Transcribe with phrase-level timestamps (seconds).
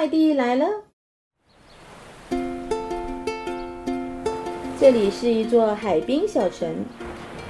[0.00, 0.66] 快递来了。
[4.80, 6.74] 这里是一座海滨小城，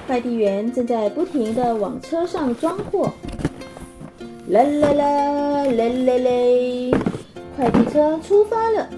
[0.04, 3.12] 快递员正在不停的往车上装货。
[4.48, 6.98] 啦啦啦啦啦啦！
[7.54, 8.88] 快递车出发了，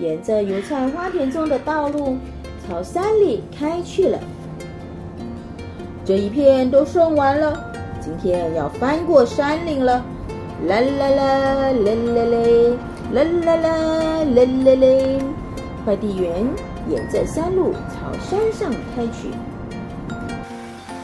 [0.00, 2.16] 沿着油菜花田中的道路
[2.68, 4.20] 朝山里开去了。
[6.04, 10.06] 这一片都送完了，今天要翻过山岭了。
[10.66, 12.34] 啦啦啦啦啦啦，
[13.12, 13.66] 啦啦啦
[14.24, 14.86] 啦啦啦！
[15.84, 16.46] 快递员
[16.88, 19.28] 沿着山路朝山上开去。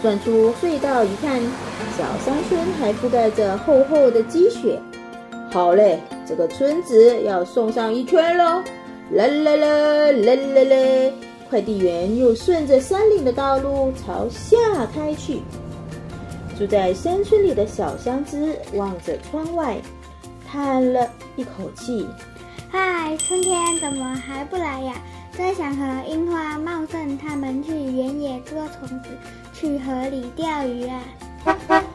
[0.01, 1.43] 转出隧道一看，
[1.99, 4.81] 小山村还覆盖着厚厚的积雪。
[5.51, 8.63] 好嘞，这个村子要送上一圈喽！
[9.13, 11.13] 啦啦啦啦啦啦！
[11.51, 14.57] 快递员又顺着山岭的道路朝下
[14.95, 15.43] 开去。
[16.61, 19.79] 住在山村里的小香枝望着窗外，
[20.47, 22.07] 叹了一口气
[22.71, 24.93] ：“嗨，春天怎么还不来呀？
[25.35, 29.09] 真想和樱花茂盛他们去原野捉虫子，
[29.55, 31.01] 去河里钓鱼啊！”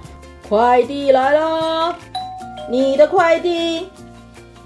[0.49, 1.95] 快递来了，
[2.67, 3.87] 你的快递。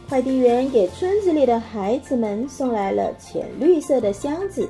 [0.08, 4.70] 快递员给村子里的孩子们送来了浅绿色的箱子。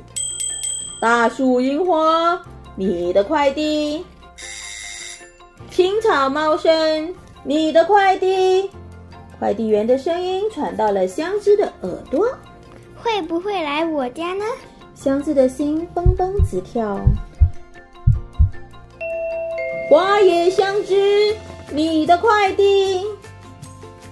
[1.00, 2.42] 大树樱花，
[2.76, 4.04] 你的快递。
[5.80, 8.70] 青草茂盛，你的快递。
[9.40, 12.28] 快递员的声音传到了香枝的耳朵。
[12.98, 14.44] 会不会来我家呢？
[14.94, 17.00] 香枝的心蹦蹦直跳。
[19.90, 21.34] 花野香枝，
[21.72, 23.06] 你的快递。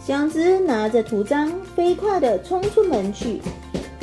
[0.01, 3.41] 香枝拿着图章，飞快地冲出门去。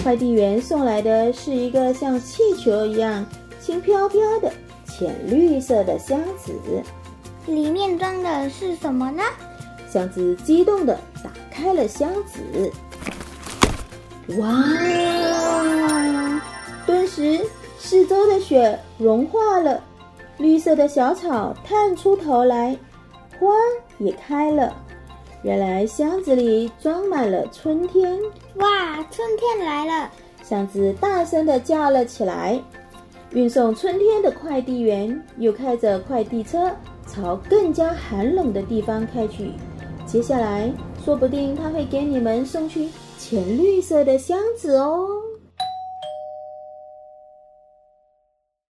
[0.02, 3.24] 快递员送来的是一个像气球一样
[3.58, 4.52] 轻飘飘的
[4.84, 6.52] 浅绿色的箱子，
[7.46, 9.22] 里面装的是什么呢？
[9.88, 12.72] 箱子激动地打开了箱子，
[14.38, 14.52] 哇！
[16.86, 17.40] 顿时，
[17.78, 19.82] 四周的雪融化了，
[20.38, 22.76] 绿色的小草探出头来，
[23.38, 23.48] 花
[23.98, 24.74] 也开了。
[25.42, 28.18] 原来箱子里装满了春天！
[28.56, 30.10] 哇，春天来了！
[30.42, 32.60] 箱子大声地叫了起来。
[33.30, 36.70] 运送春天的快递员又开着快递车
[37.14, 39.52] 朝更加寒冷的地方开去。
[40.06, 40.72] 接下来，
[41.04, 42.88] 说不定他会给你们送去
[43.18, 45.06] 浅绿色的箱子哦。